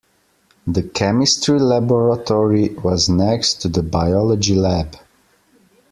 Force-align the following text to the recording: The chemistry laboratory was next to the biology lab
The 0.65 0.81
chemistry 0.81 1.59
laboratory 1.59 2.69
was 2.69 3.07
next 3.07 3.61
to 3.61 3.67
the 3.67 3.83
biology 3.83 4.55
lab 4.55 4.95